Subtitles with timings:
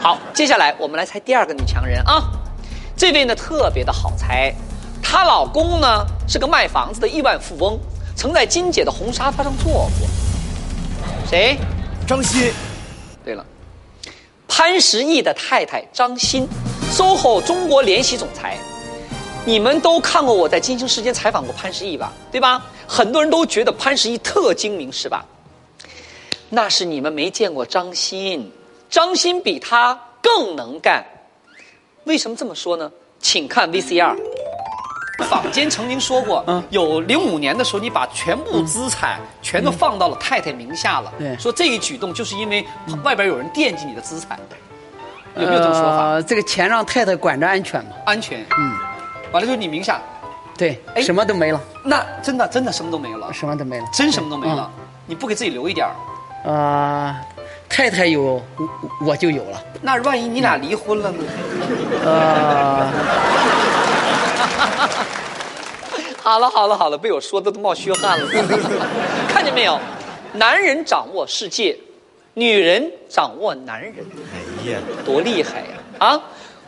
[0.00, 2.22] 好，接下来我们来猜第二个女强人啊。
[2.96, 4.54] 这位呢特别的好猜，
[5.02, 7.78] 她老公呢是个卖房子的亿万富翁，
[8.14, 10.08] 曾在金姐的红沙发上坐过。
[11.28, 11.58] 谁？
[12.06, 12.52] 张欣，
[13.24, 13.44] 对了，
[14.46, 16.48] 潘石屹的太太张欣
[16.92, 18.56] ，SOHO 中国联席总裁。
[19.44, 22.12] 你们都看过我在《金星时间》采访过潘石屹吧？
[22.30, 22.64] 对吧？
[22.86, 25.24] 很多人都觉得潘石屹特精明，是吧？
[26.50, 28.50] 那是你们没见过张欣，
[28.88, 31.04] 张欣比他更能干。
[32.04, 32.90] 为什么这么说呢？
[33.20, 34.16] 请看 VCR。
[35.28, 36.62] 坊间曾经说过，嗯。
[36.70, 41.36] 有零五年的时候，你把全部资产全都放到了太太名下了，对。
[41.36, 42.64] 说这一举动就是因为
[43.02, 44.38] 外边有人惦记你的资产，
[45.34, 46.04] 有没有这种说法？
[46.04, 47.90] 呃这个钱让太太管着安全嘛？
[48.06, 48.72] 安全，嗯，
[49.32, 50.00] 完了就是你名下，
[50.56, 51.02] 对，哎。
[51.02, 54.70] 什么都没了，那真的真的什么都没了，什么都没了，真什么都没了，
[55.04, 55.92] 你不给自己留一点儿？
[56.44, 56.54] 嗯。
[56.54, 57.20] 呃，
[57.78, 58.42] 太太有，我
[59.06, 59.64] 我就有了。
[59.80, 61.24] 那万一你俩离婚了呢？
[62.04, 62.90] 呃，
[66.20, 68.26] 好了好了好了，被我说的都冒虚汗了，
[69.30, 69.78] 看见没有？
[70.32, 71.78] 男人掌握世界，
[72.34, 73.94] 女人掌握男人，
[74.34, 75.66] 哎呀，多厉害呀！
[76.00, 76.20] 啊，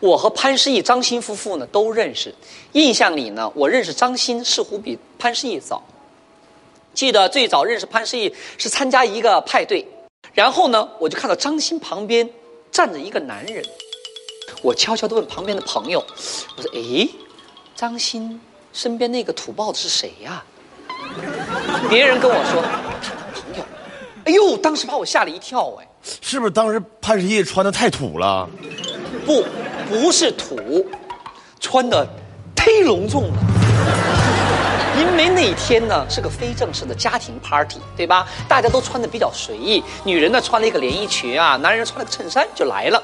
[0.00, 2.34] 我和潘石屹、张欣夫妇呢都认识，
[2.72, 5.82] 印象里呢，我认识张欣似乎比潘石屹早。
[6.94, 9.86] 记得最早认识潘石屹是参加一个派对，
[10.34, 12.28] 然后呢，我就看到张欣旁边
[12.70, 13.64] 站着一个男人，
[14.62, 16.04] 我悄悄地问旁边的朋友，
[16.56, 17.08] 我说：“诶，
[17.76, 18.40] 张欣
[18.72, 20.44] 身边那个土包子是谁呀？”
[21.88, 23.64] 别人跟我说他男朋友，
[24.24, 25.88] 哎呦，当时把我吓了一跳，哎。
[26.20, 28.48] 是不是当时潘石屹穿的太土了？
[29.24, 29.42] 不，
[29.88, 30.84] 不是土，
[31.60, 32.06] 穿的
[32.56, 33.38] 忒隆重了。
[34.98, 38.26] 因为那天呢是个非正式的家庭 party，对吧？
[38.48, 43.02] 大家都穿的比较随意，女人呢穿了一个连衣裙啊，男人穿了个衬衫就来了，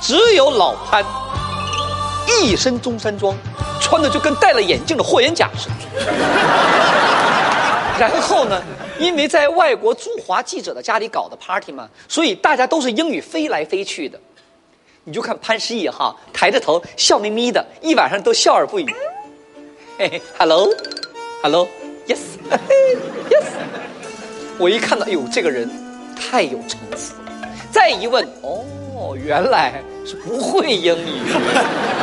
[0.00, 1.04] 只有老潘
[2.42, 3.36] 一身中山装，
[3.80, 5.74] 穿的就跟戴了眼镜的霍元甲似的。
[7.98, 8.62] 然后呢，
[8.98, 14.18] 因为在外国驻华记者的家里搞的 party 嘛，所以大家都是英语飞来飞去的。
[15.04, 18.94] 你就看潘石屹哈，抬着头笑眯眯的，一晚上都笑而不语。
[20.00, 22.20] 嘿，hello，hello，yes，yes。
[24.56, 25.68] 我一看到，哎呦，这个人
[26.16, 27.46] 太有层次了。
[27.70, 31.20] 再一问，哦，原来是不会英语。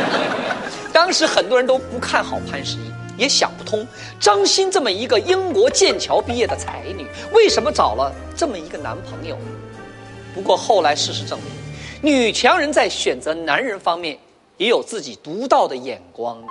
[0.92, 3.86] 当时很多人都不看好潘石屹，也想不通
[4.20, 9.38] 张欣这么一个英国剑桥毕业的才女，为什么找了这么一个男朋友？
[10.34, 11.38] 不过后来事实证
[12.02, 14.18] 明，女强人在选择男人方面
[14.58, 16.48] 也有自己独到的眼光的。